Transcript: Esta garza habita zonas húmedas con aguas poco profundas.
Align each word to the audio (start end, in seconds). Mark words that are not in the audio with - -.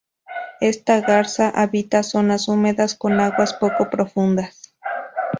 Esta 0.61 0.99
garza 1.01 1.51
habita 1.53 2.01
zonas 2.01 2.47
húmedas 2.47 2.95
con 2.95 3.19
aguas 3.19 3.53
poco 3.53 3.91
profundas. 3.91 4.73